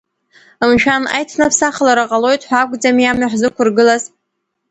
[0.69, 4.03] Мшәан, аиҭныԥсахлара ҟалоит ҳәа акәӡами амҩа ҳзықәыргалаз?